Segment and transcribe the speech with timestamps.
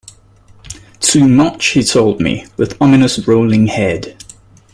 [0.99, 4.17] Too much, he told me, with ominous rolling head.